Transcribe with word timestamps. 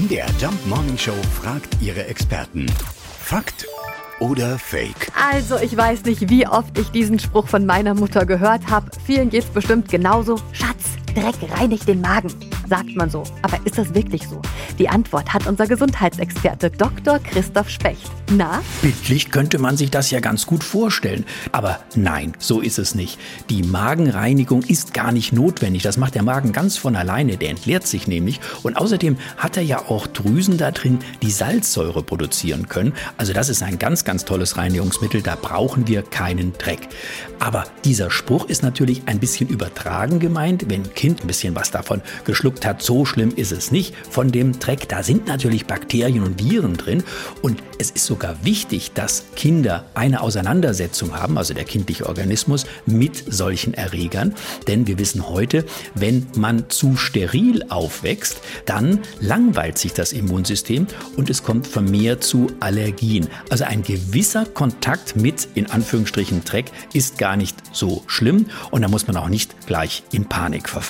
MDR 0.00 0.28
Jump 0.40 0.66
Morning 0.66 0.96
Show 0.96 1.12
fragt 1.42 1.76
ihre 1.82 2.06
Experten. 2.06 2.64
Fakt 3.18 3.66
oder 4.18 4.58
Fake? 4.58 5.12
Also, 5.14 5.56
ich 5.56 5.76
weiß 5.76 6.04
nicht, 6.04 6.30
wie 6.30 6.46
oft 6.46 6.78
ich 6.78 6.88
diesen 6.88 7.18
Spruch 7.18 7.48
von 7.48 7.66
meiner 7.66 7.92
Mutter 7.92 8.24
gehört 8.24 8.70
habe. 8.70 8.90
Vielen 9.04 9.28
geht's 9.28 9.48
bestimmt 9.48 9.90
genauso. 9.90 10.36
Schatz, 10.52 10.69
Dreck 11.14 11.36
reinigt 11.50 11.88
den 11.88 12.00
Magen, 12.00 12.32
sagt 12.68 12.94
man 12.94 13.10
so. 13.10 13.24
Aber 13.42 13.58
ist 13.64 13.78
das 13.78 13.94
wirklich 13.94 14.26
so? 14.28 14.40
Die 14.78 14.88
Antwort 14.88 15.32
hat 15.32 15.46
unser 15.46 15.66
Gesundheitsexperte 15.66 16.70
Dr. 16.70 17.18
Christoph 17.18 17.68
Specht. 17.68 18.10
Na? 18.30 18.62
Bildlich 18.80 19.30
könnte 19.30 19.58
man 19.58 19.76
sich 19.76 19.90
das 19.90 20.10
ja 20.10 20.20
ganz 20.20 20.46
gut 20.46 20.62
vorstellen. 20.62 21.24
Aber 21.52 21.80
nein, 21.96 22.32
so 22.38 22.60
ist 22.60 22.78
es 22.78 22.94
nicht. 22.94 23.18
Die 23.50 23.62
Magenreinigung 23.62 24.62
ist 24.62 24.94
gar 24.94 25.10
nicht 25.10 25.32
notwendig. 25.32 25.82
Das 25.82 25.96
macht 25.96 26.14
der 26.14 26.22
Magen 26.22 26.52
ganz 26.52 26.76
von 26.76 26.94
alleine. 26.94 27.36
Der 27.36 27.50
entleert 27.50 27.86
sich 27.86 28.06
nämlich. 28.06 28.40
Und 28.62 28.76
außerdem 28.76 29.18
hat 29.36 29.56
er 29.56 29.64
ja 29.64 29.80
auch 29.88 30.06
Drüsen 30.06 30.58
da 30.58 30.70
drin, 30.70 31.00
die 31.22 31.30
Salzsäure 31.30 32.02
produzieren 32.02 32.68
können. 32.68 32.92
Also 33.16 33.32
das 33.32 33.48
ist 33.48 33.62
ein 33.62 33.78
ganz, 33.78 34.04
ganz 34.04 34.24
tolles 34.24 34.56
Reinigungsmittel. 34.56 35.22
Da 35.22 35.34
brauchen 35.34 35.88
wir 35.88 36.02
keinen 36.02 36.52
Dreck. 36.52 36.88
Aber 37.40 37.64
dieser 37.84 38.10
Spruch 38.10 38.46
ist 38.46 38.62
natürlich 38.62 39.02
ein 39.06 39.18
bisschen 39.18 39.48
übertragen 39.48 40.20
gemeint. 40.20 40.66
Wenn 40.68 40.94
Kind 41.00 41.22
ein 41.22 41.28
bisschen 41.28 41.54
was 41.54 41.70
davon 41.70 42.02
geschluckt 42.26 42.66
hat, 42.66 42.82
so 42.82 43.06
schlimm 43.06 43.32
ist 43.34 43.52
es 43.52 43.70
nicht 43.70 43.94
von 44.10 44.30
dem 44.30 44.58
Dreck. 44.58 44.86
Da 44.86 45.02
sind 45.02 45.28
natürlich 45.28 45.64
Bakterien 45.64 46.22
und 46.22 46.44
Viren 46.44 46.76
drin. 46.76 47.02
Und 47.40 47.62
es 47.78 47.90
ist 47.90 48.04
sogar 48.04 48.44
wichtig, 48.44 48.92
dass 48.92 49.24
Kinder 49.34 49.86
eine 49.94 50.20
Auseinandersetzung 50.20 51.16
haben, 51.16 51.38
also 51.38 51.54
der 51.54 51.64
kindliche 51.64 52.06
Organismus, 52.06 52.66
mit 52.84 53.32
solchen 53.32 53.72
Erregern. 53.72 54.34
Denn 54.68 54.86
wir 54.86 54.98
wissen 54.98 55.26
heute, 55.26 55.64
wenn 55.94 56.26
man 56.36 56.68
zu 56.68 56.96
steril 56.96 57.64
aufwächst, 57.70 58.42
dann 58.66 59.00
langweilt 59.20 59.78
sich 59.78 59.94
das 59.94 60.12
Immunsystem 60.12 60.86
und 61.16 61.30
es 61.30 61.42
kommt 61.42 61.66
vermehrt 61.66 62.24
zu 62.24 62.48
Allergien. 62.60 63.28
Also 63.48 63.64
ein 63.64 63.82
gewisser 63.82 64.44
Kontakt 64.44 65.16
mit, 65.16 65.48
in 65.54 65.70
Anführungsstrichen, 65.70 66.44
Dreck 66.44 66.66
ist 66.92 67.16
gar 67.16 67.38
nicht 67.38 67.56
so 67.72 68.04
schlimm 68.06 68.50
und 68.70 68.82
da 68.82 68.88
muss 68.88 69.06
man 69.06 69.16
auch 69.16 69.30
nicht 69.30 69.66
gleich 69.66 70.02
in 70.12 70.26
Panik 70.26 70.68
verfallen. 70.68 70.89